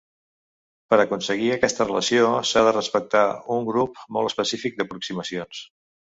[0.93, 3.23] Per aconseguir aquesta relació s'ha de respectar
[3.59, 5.63] un grup molt específic d'aproximacions.